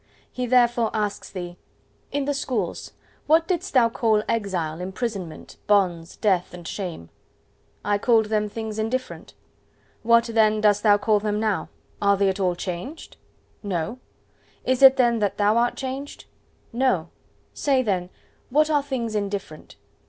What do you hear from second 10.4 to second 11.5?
dost thou call them